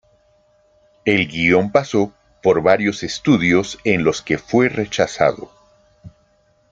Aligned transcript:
El 1.05 1.27
guion 1.27 1.71
pasó 1.71 2.11
por 2.41 2.63
varios 2.63 3.03
estudios 3.03 3.77
en 3.83 4.03
los 4.03 4.23
que 4.23 4.39
fue 4.39 4.67
rechazado. 4.67 5.51